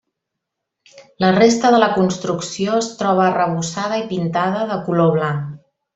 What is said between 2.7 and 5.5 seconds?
es troba arrebossada i pintada de color blanc.